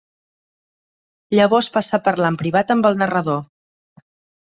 Llavors 1.37 1.71
passa 1.77 1.99
a 2.01 2.05
parlar 2.09 2.35
en 2.35 2.43
privat 2.43 2.77
amb 2.79 2.91
el 2.93 3.01
narrador. 3.07 3.43